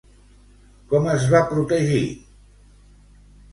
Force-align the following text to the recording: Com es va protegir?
Com 0.93 1.09
es 1.17 1.27
va 1.35 1.43
protegir? 1.53 2.01